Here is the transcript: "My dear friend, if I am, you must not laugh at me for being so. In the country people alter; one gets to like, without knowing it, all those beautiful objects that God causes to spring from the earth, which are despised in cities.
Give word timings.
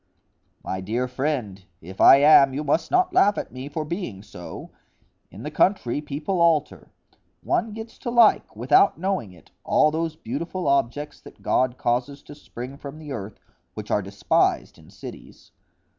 "My 0.63 0.81
dear 0.81 1.07
friend, 1.07 1.63
if 1.79 2.01
I 2.01 2.15
am, 2.21 2.55
you 2.55 2.63
must 2.63 2.89
not 2.89 3.13
laugh 3.13 3.37
at 3.37 3.51
me 3.51 3.69
for 3.69 3.85
being 3.85 4.23
so. 4.23 4.71
In 5.29 5.43
the 5.43 5.51
country 5.51 6.01
people 6.01 6.41
alter; 6.41 6.89
one 7.43 7.71
gets 7.73 7.99
to 7.99 8.09
like, 8.09 8.55
without 8.55 8.97
knowing 8.97 9.31
it, 9.31 9.51
all 9.63 9.91
those 9.91 10.15
beautiful 10.15 10.67
objects 10.67 11.21
that 11.21 11.43
God 11.43 11.77
causes 11.77 12.23
to 12.23 12.33
spring 12.33 12.77
from 12.77 12.97
the 12.97 13.11
earth, 13.11 13.39
which 13.75 13.91
are 13.91 14.01
despised 14.01 14.79
in 14.79 14.89
cities. 14.89 15.51